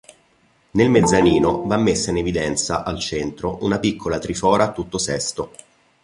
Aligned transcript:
Nel 0.71 0.89
mezzanino 0.89 1.61
va 1.67 1.77
messa 1.77 2.09
in 2.09 2.17
evidenza, 2.17 2.83
al 2.83 2.97
centro, 2.97 3.59
una 3.61 3.77
piccola 3.77 4.17
trifora 4.17 4.63
a 4.63 4.71
tutto 4.71 4.97
sesto. 4.97 5.51